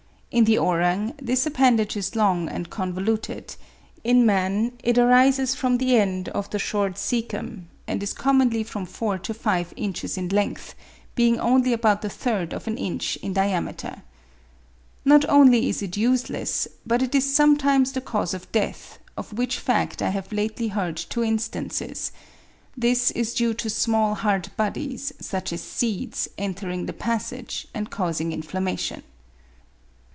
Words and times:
In 0.33 0.45
the 0.45 0.59
orang 0.59 1.13
this 1.21 1.45
appendage 1.45 1.97
is 1.97 2.15
long 2.15 2.47
and 2.47 2.69
convoluted: 2.69 3.53
in 4.01 4.25
man 4.25 4.71
it 4.81 4.97
arises 4.97 5.55
from 5.55 5.77
the 5.77 5.97
end 5.97 6.29
of 6.29 6.49
the 6.51 6.57
short 6.57 6.93
caecum, 6.95 7.65
and 7.85 8.01
is 8.01 8.13
commonly 8.13 8.63
from 8.63 8.85
four 8.85 9.17
to 9.17 9.33
five 9.33 9.73
inches 9.75 10.17
in 10.17 10.29
length, 10.29 10.73
being 11.15 11.37
only 11.37 11.73
about 11.73 12.01
the 12.01 12.07
third 12.07 12.53
of 12.53 12.65
an 12.65 12.77
inch 12.77 13.17
in 13.17 13.33
diameter. 13.33 14.03
Not 15.03 15.25
only 15.27 15.67
is 15.67 15.81
it 15.81 15.97
useless, 15.97 16.65
but 16.87 17.01
it 17.01 17.13
is 17.13 17.35
sometimes 17.35 17.91
the 17.91 17.99
cause 17.99 18.33
of 18.33 18.49
death, 18.53 18.99
of 19.17 19.33
which 19.33 19.59
fact 19.59 20.01
I 20.01 20.11
have 20.11 20.31
lately 20.31 20.69
heard 20.69 20.95
two 20.95 21.23
instances: 21.25 22.13
this 22.77 23.11
is 23.11 23.33
due 23.33 23.53
to 23.55 23.69
small 23.69 24.15
hard 24.15 24.49
bodies, 24.55 25.11
such 25.19 25.51
as 25.51 25.61
seeds, 25.61 26.29
entering 26.37 26.85
the 26.85 26.93
passage, 26.93 27.67
and 27.73 27.89
causing 27.91 28.31
inflammation. 28.31 29.03